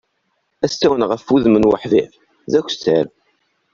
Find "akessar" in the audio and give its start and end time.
2.59-3.05